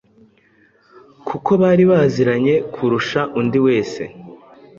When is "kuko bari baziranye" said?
1.27-2.53